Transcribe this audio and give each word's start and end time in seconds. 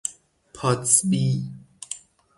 پاتبسی 0.53 1.51